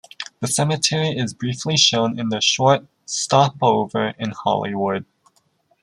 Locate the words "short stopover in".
2.41-4.31